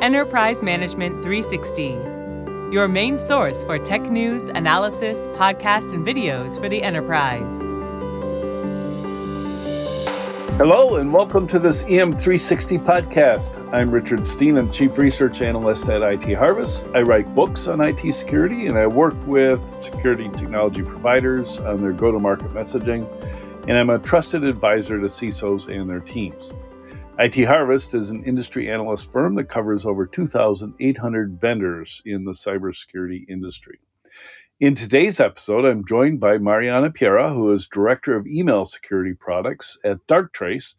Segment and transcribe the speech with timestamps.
[0.00, 1.88] Enterprise Management 360,
[2.72, 7.54] your main source for tech news, analysis, podcasts, and videos for the enterprise.
[10.56, 13.68] Hello, and welcome to this EM360 podcast.
[13.74, 14.60] I'm Richard Stiennon.
[14.60, 16.86] I'm Chief Research Analyst at IT Harvest.
[16.94, 21.92] I write books on IT security, and I work with security technology providers on their
[21.92, 23.06] go to market messaging,
[23.68, 26.54] and I'm a trusted advisor to CISOs and their teams.
[27.22, 33.28] IT Harvest is an industry analyst firm that covers over 2,800 vendors in the cybersecurity
[33.28, 33.78] industry.
[34.58, 39.78] In today's episode, I'm joined by Mariana Pereira, who is Director of Email Security Products
[39.84, 40.76] at Darktrace,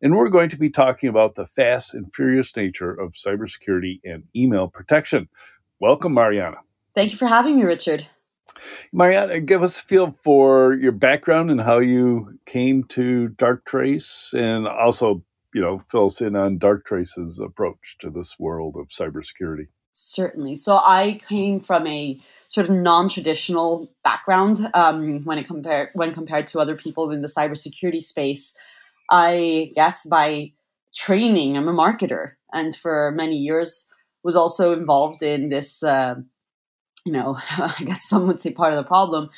[0.00, 4.22] and we're going to be talking about the fast and furious nature of cybersecurity and
[4.36, 5.28] email protection.
[5.80, 6.58] Welcome, Mariana.
[6.94, 8.06] Thank you for having me, Richard.
[8.92, 14.68] Mariana, give us a feel for your background and how you came to Darktrace, and
[14.68, 19.68] also you know, fill us in on Darktrace's approach to this world of cybersecurity.
[19.92, 20.54] Certainly.
[20.54, 26.46] So I came from a sort of non-traditional background um, when it compared when compared
[26.48, 28.54] to other people in the cybersecurity space.
[29.10, 30.52] I guess by
[30.94, 33.90] training, I'm a marketer, and for many years
[34.22, 35.82] was also involved in this.
[35.82, 36.16] Uh,
[37.04, 39.30] you know, I guess some would say part of the problem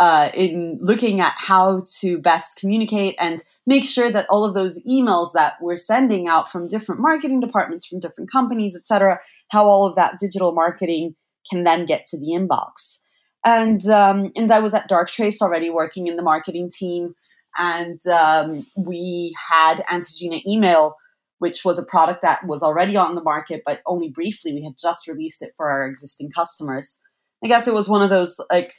[0.00, 4.84] uh, in looking at how to best communicate and make sure that all of those
[4.84, 9.20] emails that we're sending out from different marketing departments, from different companies, etc.,
[9.52, 11.14] how all of that digital marketing
[11.48, 12.98] can then get to the inbox.
[13.46, 17.14] And um, and I was at Darktrace already working in the marketing team,
[17.56, 20.96] and um, we had Antigena Email,
[21.38, 24.52] which was a product that was already on the market, but only briefly.
[24.52, 27.00] We had just released it for our existing customers.
[27.44, 28.74] I guess it was one of those like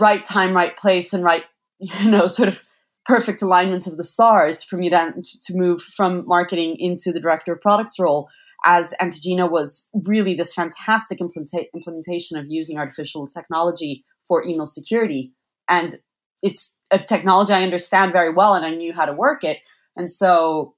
[0.00, 1.42] right time, right place, and right,
[1.80, 2.62] you know, sort of
[3.06, 7.52] perfect alignment of the stars for me to, to move from marketing into the director
[7.52, 8.28] of products role
[8.64, 15.32] as Antigena was really this fantastic implementa- implementation of using artificial technology for email security.
[15.68, 15.96] And
[16.42, 19.58] it's a technology I understand very well and I knew how to work it.
[19.96, 20.74] And so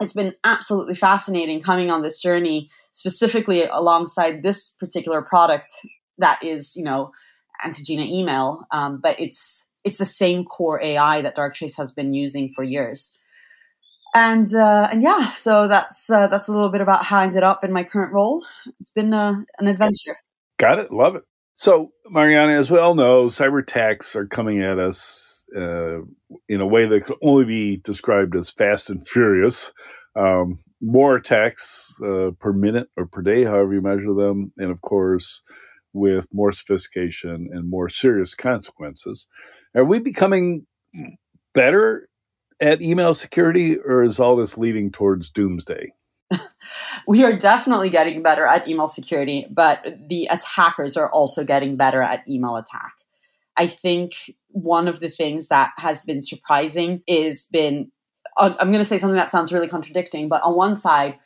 [0.00, 5.70] it's been absolutely fascinating coming on this journey, specifically alongside this particular product
[6.18, 7.12] that is, you know,
[7.64, 12.52] Antigena email, um, but it's it's the same core AI that Darktrace has been using
[12.54, 13.16] for years.
[14.14, 17.42] And uh, and yeah, so that's uh, that's a little bit about how I ended
[17.42, 18.44] up in my current role.
[18.80, 20.16] It's been uh, an adventure.
[20.58, 21.22] Got it, love it.
[21.54, 25.98] So, Mariana, as we all know, cyber attacks are coming at us uh,
[26.48, 29.72] in a way that could only be described as fast and furious.
[30.14, 34.80] Um, more attacks uh, per minute or per day, however you measure them, and of
[34.82, 35.42] course,
[35.98, 39.26] with more sophistication and more serious consequences.
[39.74, 40.66] Are we becoming
[41.54, 42.08] better
[42.60, 45.92] at email security, or is all this leading towards doomsday?
[47.06, 52.02] we are definitely getting better at email security, but the attackers are also getting better
[52.02, 52.92] at email attack.
[53.56, 54.12] I think
[54.48, 57.90] one of the things that has been surprising is been
[58.38, 61.18] I'm going to say something that sounds really contradicting, but on one side,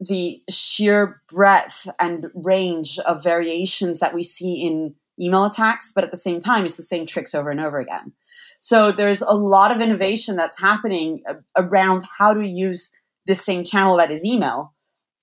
[0.00, 6.10] the sheer breadth and range of variations that we see in email attacks, but at
[6.10, 8.12] the same time, it's the same tricks over and over again.
[8.60, 12.92] So there's a lot of innovation that's happening uh, around how to use
[13.26, 14.74] this same channel that is email,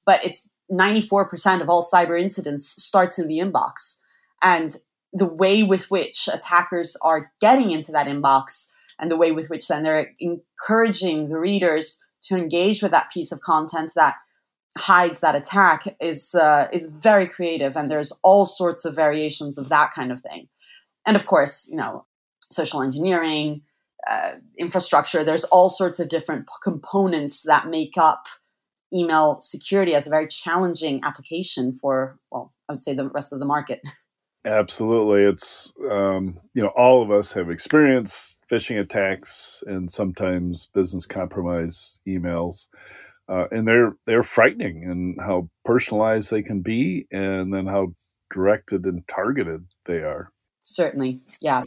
[0.05, 3.97] but it's 94% of all cyber incidents starts in the inbox.
[4.43, 4.75] And
[5.13, 8.67] the way with which attackers are getting into that inbox
[8.99, 13.31] and the way with which then they're encouraging the readers to engage with that piece
[13.31, 14.15] of content that
[14.77, 19.69] hides that attack is uh, is very creative, and there's all sorts of variations of
[19.69, 20.47] that kind of thing.
[21.05, 22.05] And of course, you know,
[22.51, 23.61] social engineering,
[24.09, 25.23] uh, infrastructure.
[25.23, 28.25] There's all sorts of different components that make up
[28.93, 33.39] email security as a very challenging application for, well, I would say the rest of
[33.39, 33.81] the market.
[34.45, 41.05] Absolutely, it's um, you know all of us have experienced phishing attacks and sometimes business
[41.05, 42.67] compromise emails
[43.29, 47.93] uh, and they're they're frightening and how personalized they can be, and then how
[48.33, 50.31] directed and targeted they are.
[50.63, 51.63] Certainly, yeah.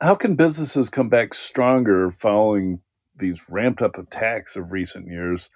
[0.00, 2.80] How can businesses come back stronger following
[3.16, 5.48] these ramped up attacks of recent years?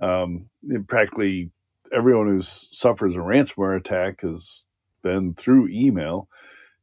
[0.00, 0.48] Um,
[0.86, 1.50] practically
[1.94, 4.66] everyone who suffers a ransomware attack has
[5.02, 6.28] been through email,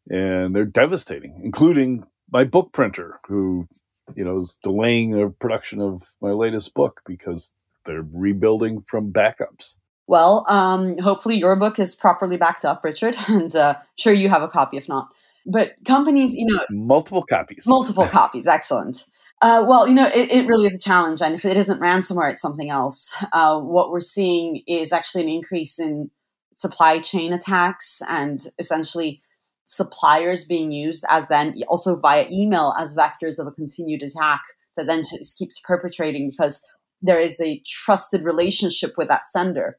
[0.10, 3.68] and they're devastating, including my book printer, who
[4.16, 7.54] you know is delaying the production of my latest book because
[7.86, 9.76] they're rebuilding from backups.
[10.08, 14.42] Well, um, hopefully your book is properly backed up, Richard, and uh, sure you have
[14.42, 15.10] a copy if not.
[15.46, 19.04] But companies, you know, multiple copies, multiple copies, excellent.
[19.42, 21.22] Uh, well, you know, it, it, really is a challenge.
[21.22, 23.14] And if it isn't ransomware, it's something else.
[23.32, 26.12] Uh, what we're seeing is actually an increase in
[26.58, 29.22] supply chain attacks and essentially
[29.64, 34.42] suppliers being used as then also via email as vectors of a continued attack
[34.76, 36.62] that then just keeps perpetrating because
[37.02, 39.78] there is a trusted relationship with that sender.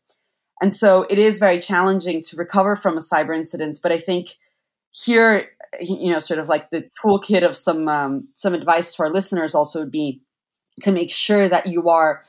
[0.63, 3.79] And so it is very challenging to recover from a cyber incident.
[3.83, 4.29] But I think
[4.93, 5.47] here,
[5.81, 9.55] you know, sort of like the toolkit of some um, some advice to our listeners
[9.55, 10.21] also would be
[10.81, 12.25] to make sure that you are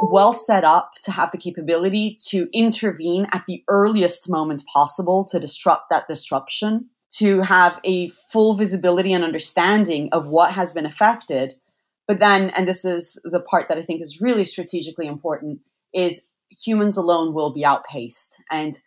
[0.00, 5.38] well set up to have the capability to intervene at the earliest moment possible to
[5.38, 11.54] disrupt that disruption, to have a full visibility and understanding of what has been affected.
[12.06, 15.60] But then, and this is the part that I think is really strategically important,
[15.92, 18.42] is humans alone will be outpaced.
[18.50, 18.78] And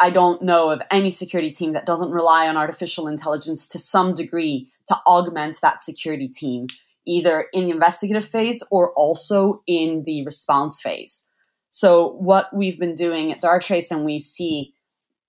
[0.00, 4.14] I don't know of any security team that doesn't rely on artificial intelligence to some
[4.14, 6.68] degree to augment that security team,
[7.06, 11.26] either in the investigative phase or also in the response phase.
[11.70, 14.72] So, what we've been doing at Darktrace, and we see,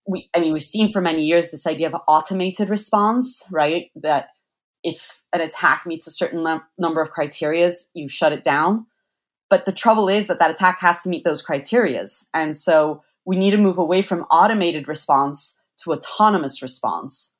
[0.07, 3.91] we, I mean, we've seen for many years this idea of automated response, right?
[3.95, 4.29] That
[4.83, 8.85] if an attack meets a certain num- number of criterias, you shut it down.
[9.49, 12.27] But the trouble is that that attack has to meet those criterias.
[12.33, 17.35] And so we need to move away from automated response to autonomous response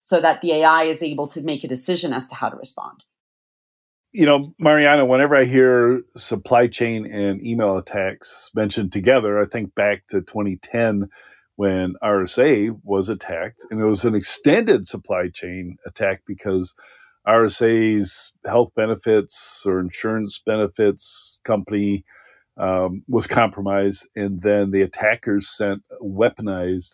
[0.00, 3.04] so that the AI is able to make a decision as to how to respond.
[4.12, 9.74] You know, Mariana, whenever I hear supply chain and email attacks mentioned together, I think
[9.74, 11.08] back to 2010
[11.56, 16.74] when RSA was attacked, and it was an extended supply chain attack because
[17.26, 22.04] RSA's health benefits or insurance benefits company
[22.56, 26.92] um, was compromised, and then the attackers sent a weaponized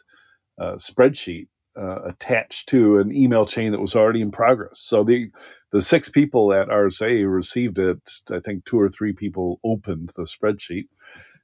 [0.58, 4.80] uh, spreadsheet uh, attached to an email chain that was already in progress.
[4.80, 5.30] So the
[5.72, 7.98] the six people at RSA received it.
[8.32, 10.88] I think two or three people opened the spreadsheet,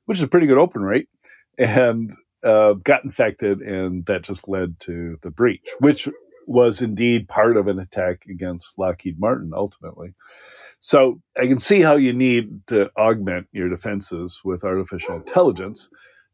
[0.07, 1.09] which is a pretty good open rate,
[1.59, 2.13] and
[2.45, 6.09] uh, got infected, and that just led to the breach, which
[6.47, 10.15] was indeed part of an attack against Lockheed Martin ultimately.
[10.79, 15.91] So I can see how you need to augment your defenses with artificial intelligence.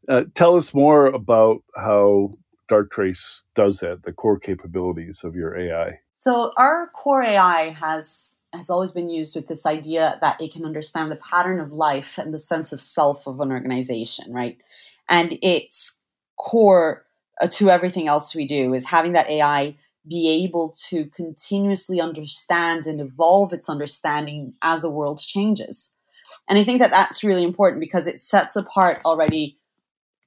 [0.07, 2.37] Uh, tell us more about how
[2.69, 5.99] Darktrace does that, the core capabilities of your AI.
[6.11, 10.63] So our core AI has has always been used with this idea that it can
[10.63, 14.57] understand the pattern of life and the sense of self of an organization, right?
[15.09, 16.01] And its
[16.37, 17.05] core
[17.41, 19.75] uh, to everything else we do is having that AI
[20.07, 25.95] be able to continuously understand and evolve its understanding as the world changes.
[26.49, 29.57] And I think that that's really important because it sets apart already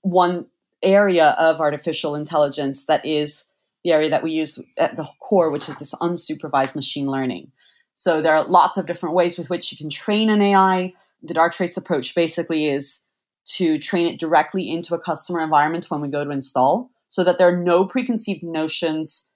[0.02, 0.46] one
[0.82, 3.44] area of artificial intelligence that is
[3.84, 7.50] the area that we use at the core, which is this unsupervised machine learning.
[7.94, 10.92] So there are lots of different ways with which you can train an AI.
[11.22, 13.00] The Darktrace approach basically is
[13.46, 17.38] to train it directly into a customer environment when we go to install so that
[17.38, 19.30] there are no preconceived notions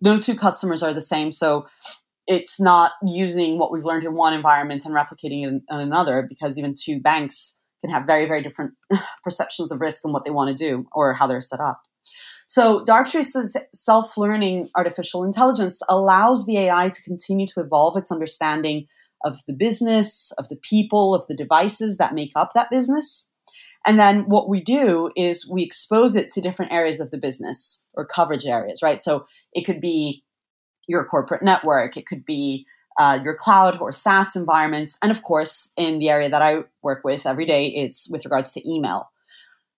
[0.00, 1.30] no two customers are the same.
[1.30, 1.66] So
[2.26, 6.26] it's not using what we've learned in one environment and replicating it in, in another
[6.28, 8.72] because even two banks can have very, very different
[9.22, 11.80] perceptions of risk and what they want to do or how they're set up.
[12.46, 18.86] So Darktrace's self-learning artificial intelligence allows the AI to continue to evolve its understanding
[19.24, 23.30] of the business, of the people, of the devices that make up that business.
[23.86, 27.84] And then what we do is we expose it to different areas of the business
[27.94, 29.00] or coverage areas, right?
[29.00, 30.22] So it could be
[30.86, 32.66] your corporate network, it could be
[32.98, 34.98] uh, your cloud or SaaS environments.
[35.02, 38.52] And of course, in the area that I work with every day, it's with regards
[38.52, 39.08] to email.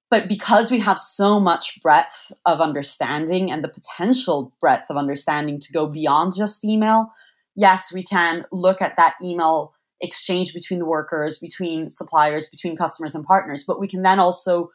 [0.09, 5.61] But because we have so much breadth of understanding and the potential breadth of understanding
[5.61, 7.12] to go beyond just email,
[7.54, 13.14] yes, we can look at that email exchange between the workers, between suppliers, between customers
[13.14, 13.64] and partners.
[13.66, 14.71] But we can then also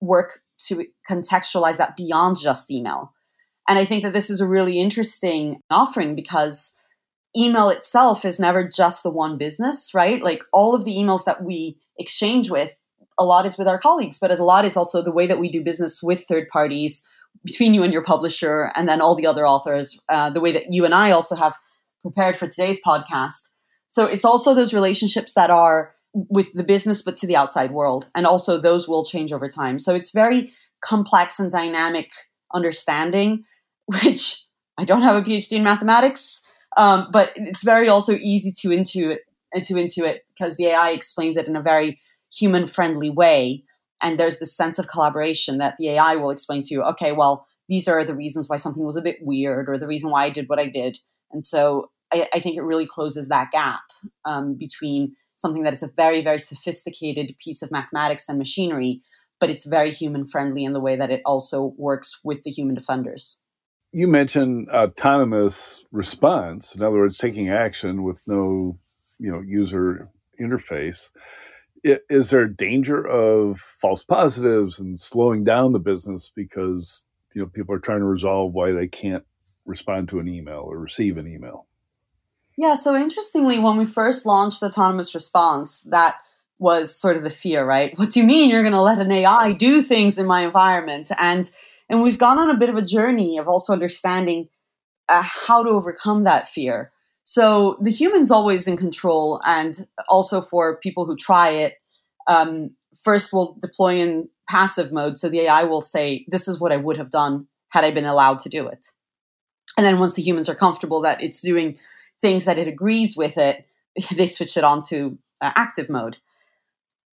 [0.00, 3.12] work to contextualize that beyond just email.
[3.68, 6.72] And I think that this is a really interesting offering because
[7.36, 10.22] email itself is never just the one business, right?
[10.22, 12.70] Like all of the emails that we exchange with,
[13.18, 15.50] a lot is with our colleagues, but a lot is also the way that we
[15.50, 17.06] do business with third parties
[17.44, 20.72] between you and your publisher, and then all the other authors, uh, the way that
[20.72, 21.54] you and I also have
[22.02, 23.49] prepared for today's podcast.
[23.90, 28.08] So it's also those relationships that are with the business, but to the outside world.
[28.14, 29.80] And also those will change over time.
[29.80, 32.12] So it's very complex and dynamic
[32.54, 33.42] understanding,
[33.86, 34.44] which
[34.78, 36.40] I don't have a PhD in mathematics,
[36.76, 39.18] um, but it's very also easy to intuit,
[39.60, 41.98] to intuit because the AI explains it in a very
[42.32, 43.64] human friendly way.
[44.00, 47.44] And there's this sense of collaboration that the AI will explain to you, okay, well,
[47.68, 50.30] these are the reasons why something was a bit weird or the reason why I
[50.30, 50.98] did what I did.
[51.32, 53.80] And so I, I, think it really closes that gap
[54.24, 59.00] um, between something that is a very, very sophisticated piece of mathematics and machinery,
[59.38, 62.74] but it's very human friendly in the way that it also works with the human
[62.74, 63.44] defenders.
[63.92, 68.78] You mentioned autonomous response, in other words, taking action with no,
[69.18, 71.10] you know, user interface.
[71.82, 77.74] Is there danger of false positives and slowing down the business because you know people
[77.74, 79.24] are trying to resolve why they can't
[79.64, 81.66] respond to an email or receive an email?
[82.56, 86.16] Yeah, so interestingly, when we first launched autonomous response, that
[86.58, 87.98] was sort of the fear, right?
[87.98, 91.10] What do you mean you're going to let an AI do things in my environment?
[91.18, 91.50] And
[91.88, 94.48] and we've gone on a bit of a journey of also understanding
[95.08, 96.92] uh, how to overcome that fear.
[97.24, 101.74] So the human's always in control, and also for people who try it,
[102.26, 102.70] um,
[103.02, 105.18] first we'll deploy in passive mode.
[105.18, 108.04] So the AI will say, "This is what I would have done had I been
[108.04, 108.86] allowed to do it."
[109.76, 111.78] And then once the humans are comfortable that it's doing
[112.20, 113.66] things that it agrees with it,
[114.14, 116.16] they switch it on to uh, active mode.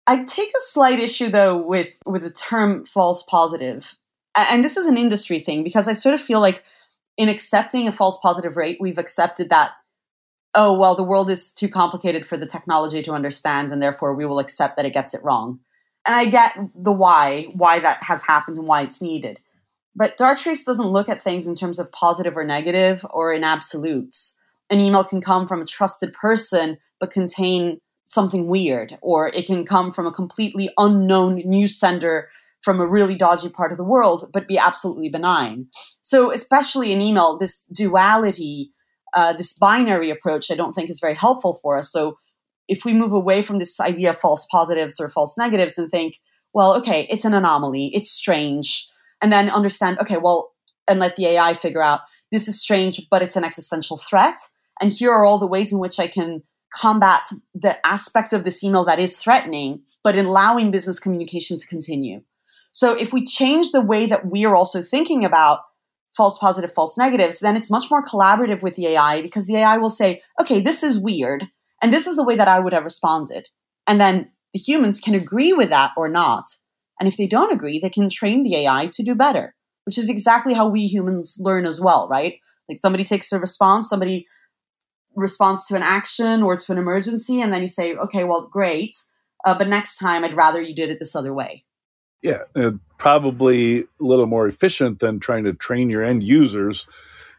[0.06, 3.96] I take a slight issue though with with the term false positive.
[4.36, 6.62] And this is an industry thing because I sort of feel like
[7.16, 9.72] in accepting a false positive rate, we've accepted that
[10.54, 14.26] oh well the world is too complicated for the technology to understand and therefore we
[14.26, 15.58] will accept that it gets it wrong.
[16.06, 19.40] And I get the why, why that has happened and why it's needed.
[19.96, 24.38] But Darktrace doesn't look at things in terms of positive or negative or in absolutes.
[24.70, 29.64] An email can come from a trusted person but contain something weird, or it can
[29.64, 32.28] come from a completely unknown news sender
[32.62, 35.66] from a really dodgy part of the world, but be absolutely benign.
[36.02, 38.72] So, especially in email, this duality,
[39.14, 41.92] uh, this binary approach, I don't think is very helpful for us.
[41.92, 42.18] So,
[42.68, 46.18] if we move away from this idea of false positives or false negatives and think,
[46.52, 48.88] well, okay, it's an anomaly, it's strange,
[49.22, 50.52] and then understand, okay, well,
[50.88, 52.00] and let the AI figure out
[52.32, 54.40] this is strange, but it's an existential threat.
[54.80, 56.42] And here are all the ways in which I can
[56.74, 62.22] combat the aspect of this email that is threatening, but allowing business communication to continue.
[62.72, 65.60] So if we change the way that we are also thinking about
[66.16, 69.78] false positive, false negatives, then it's much more collaborative with the AI because the AI
[69.78, 71.46] will say, okay, this is weird.
[71.82, 73.48] And this is the way that I would have responded.
[73.86, 76.46] And then the humans can agree with that or not.
[76.98, 79.54] And if they don't agree, they can train the AI to do better,
[79.84, 82.36] which is exactly how we humans learn as well, right?
[82.68, 84.26] Like somebody takes a response, somebody
[85.16, 88.94] responds to an action or to an emergency, and then you say, okay, well, great,
[89.44, 91.64] uh, but next time I'd rather you did it this other way.
[92.22, 96.86] Yeah, uh, probably a little more efficient than trying to train your end users,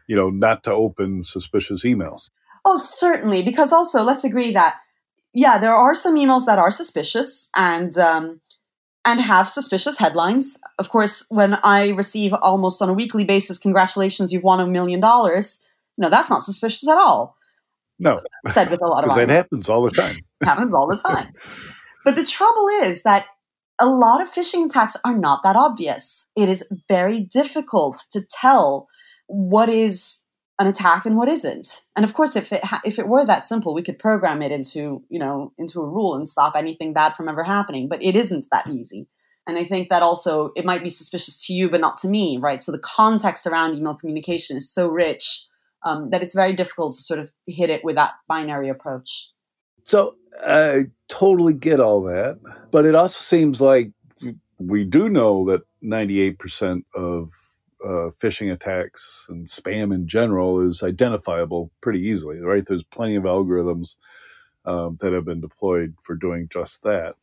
[0.06, 2.30] you know, not to open suspicious emails.
[2.64, 4.76] Oh, certainly, because also let's agree that
[5.34, 8.40] yeah, there are some emails that are suspicious and um,
[9.04, 10.58] and have suspicious headlines.
[10.78, 15.00] Of course, when I receive almost on a weekly basis, "Congratulations, you've won a million
[15.00, 15.62] dollars,"
[15.96, 17.36] no, that's not suspicious at all.
[17.98, 18.20] No.
[18.50, 20.16] Said with a lot of Because that happens all the time.
[20.42, 21.32] happens all the time.
[22.04, 23.26] But the trouble is that
[23.80, 26.26] a lot of phishing attacks are not that obvious.
[26.36, 28.88] It is very difficult to tell
[29.26, 30.22] what is
[30.58, 31.84] an attack and what isn't.
[31.94, 34.50] And of course, if it ha- if it were that simple, we could program it
[34.50, 37.88] into you know into a rule and stop anything bad from ever happening.
[37.88, 39.06] But it isn't that easy.
[39.46, 42.36] And I think that also it might be suspicious to you, but not to me,
[42.36, 42.62] right?
[42.62, 45.47] So the context around email communication is so rich
[45.84, 49.32] um, that it's very difficult to sort of hit it with that binary approach.
[49.84, 50.16] So
[50.46, 52.38] I totally get all that,
[52.70, 53.90] but it also seems like
[54.58, 57.32] we do know that 98% of
[57.84, 62.66] uh, phishing attacks and spam in general is identifiable pretty easily, right?
[62.66, 63.96] There's plenty of algorithms
[64.64, 67.14] um, that have been deployed for doing just that.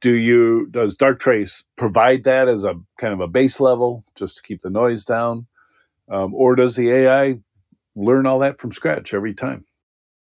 [0.00, 4.42] Do you does Darktrace provide that as a kind of a base level just to
[4.42, 5.48] keep the noise down,
[6.08, 7.40] um, or does the AI
[7.98, 9.64] learn all that from scratch every time.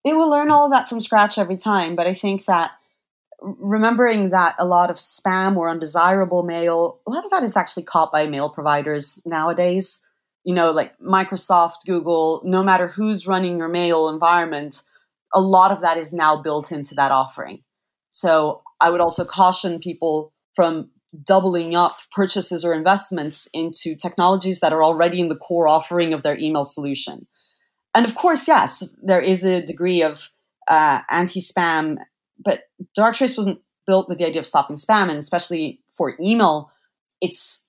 [0.06, 2.72] It will learn all that from scratch every time, but I think that
[3.42, 7.84] remembering that a lot of spam or undesirable mail, a lot of that is actually
[7.84, 10.06] caught by mail providers nowadays.
[10.44, 14.82] You know, like Microsoft, Google, no matter who's running your mail environment,
[15.34, 17.64] a lot of that is now built into that offering.
[18.10, 20.90] So I would also caution people from
[21.24, 26.24] doubling up purchases or investments into technologies that are already in the core offering of
[26.24, 27.26] their email solution
[27.94, 30.30] and of course, yes, there is a degree of
[30.68, 31.98] uh, anti-spam,
[32.44, 32.64] but
[32.98, 36.72] Darktrace wasn't built with the idea of stopping spam, and especially for email,
[37.22, 37.66] it's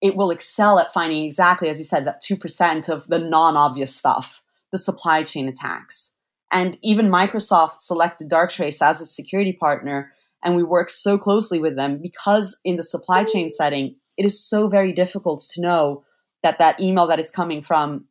[0.00, 3.94] it will excel at finding exactly, as you said, that two percent of the non-obvious
[3.94, 4.42] stuff,
[4.72, 6.14] the supply chain attacks.
[6.50, 11.76] And even Microsoft selected Darktrace as its security partner, and we work so closely with
[11.76, 16.04] them because in the supply chain setting, it is so very difficult to know
[16.42, 18.06] that that email that is coming from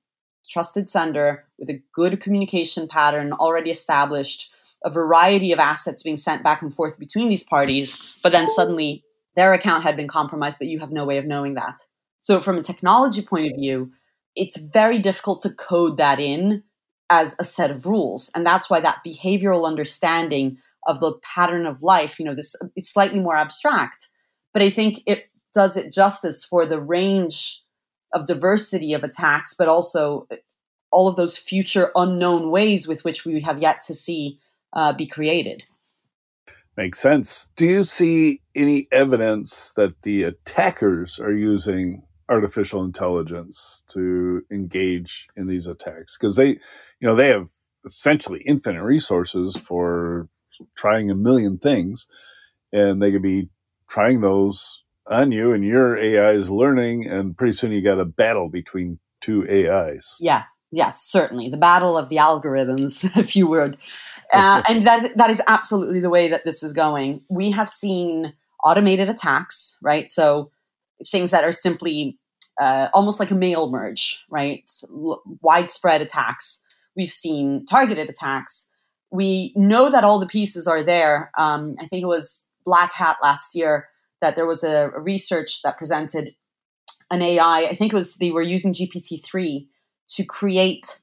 [0.50, 4.52] trusted sender with a good communication pattern already established,
[4.84, 9.04] a variety of assets being sent back and forth between these parties, but then suddenly
[9.36, 11.82] their account had been compromised, but you have no way of knowing that.
[12.20, 13.92] So, from a technology point of view,
[14.36, 16.64] it's very difficult to code that in
[17.10, 18.30] as a set of rules.
[18.36, 22.92] And that's why that behavioral understanding of the pattern of life, you know, this it's
[22.92, 24.10] slightly more abstract,
[24.54, 27.64] but I think it does it justice for the range
[28.14, 30.28] of diversity of attacks, but also
[30.91, 34.39] all of those future unknown ways with which we have yet to see
[34.74, 35.63] uh, be created.
[36.75, 37.50] Makes sense.
[37.56, 45.48] Do you see any evidence that the attackers are using artificial intelligence to engage in
[45.48, 46.17] these attacks?
[46.17, 47.50] Because they, you know, they have
[47.84, 50.29] essentially infinite resources for
[50.75, 52.06] trying a million things,
[52.72, 53.50] and they could be
[53.89, 58.06] trying those on you, and your AI is learning, and pretty soon you got a
[58.06, 60.17] battle between two AIs.
[60.20, 63.77] Yeah, yes, certainly the battle of the algorithms, if you would,
[64.33, 67.21] uh, and that is, that is absolutely the way that this is going.
[67.29, 68.33] We have seen
[68.63, 70.09] automated attacks, right?
[70.09, 70.51] So
[71.05, 72.17] things that are simply
[72.59, 74.69] uh, almost like a mail merge, right?
[74.89, 76.62] L- widespread attacks.
[76.95, 78.67] We've seen targeted attacks.
[79.12, 81.31] We know that all the pieces are there.
[81.38, 83.88] Um, I think it was Black Hat last year
[84.21, 86.36] that there was a, a research that presented
[87.12, 87.67] an AI.
[87.69, 89.69] I think it was they were using GPT three
[90.10, 91.00] to create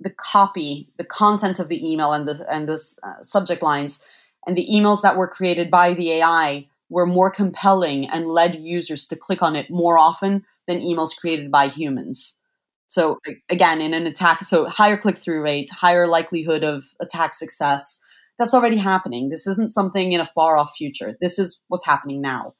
[0.00, 4.04] the copy, the content of the email, and the and the uh, subject lines,
[4.46, 9.06] and the emails that were created by the AI were more compelling and led users
[9.06, 12.40] to click on it more often than emails created by humans.
[12.86, 13.18] So
[13.50, 17.98] again, in an attack, so higher click through rate, higher likelihood of attack success.
[18.38, 19.28] That's already happening.
[19.28, 21.16] This isn't something in a far off future.
[21.20, 22.54] This is what's happening now.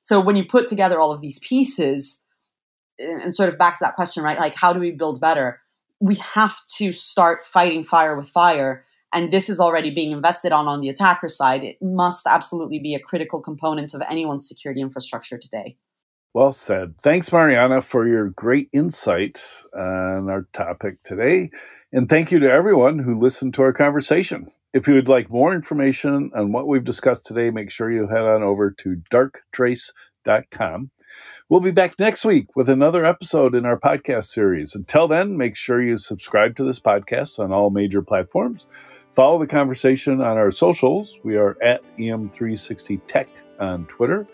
[0.00, 2.21] So when you put together all of these pieces,
[3.02, 4.38] and sort of back to that question, right?
[4.38, 5.60] Like, how do we build better?
[6.00, 8.84] We have to start fighting fire with fire.
[9.14, 11.62] And this is already being invested on on the attacker side.
[11.62, 15.76] It must absolutely be a critical component of anyone's security infrastructure today.
[16.34, 16.94] Well said.
[17.02, 21.50] Thanks, Mariana, for your great insights on our topic today.
[21.92, 24.46] And thank you to everyone who listened to our conversation.
[24.72, 28.22] If you would like more information on what we've discussed today, make sure you head
[28.22, 30.90] on over to darktrace.com.
[31.48, 34.74] We'll be back next week with another episode in our podcast series.
[34.74, 38.66] Until then, make sure you subscribe to this podcast on all major platforms.
[39.12, 41.20] Follow the conversation on our socials.
[41.22, 43.28] We are at EM360Tech
[43.60, 44.26] on Twitter,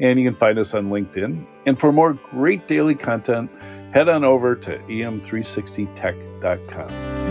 [0.00, 1.46] and you can find us on LinkedIn.
[1.66, 3.50] And for more great daily content,
[3.92, 7.21] head on over to em360tech.com.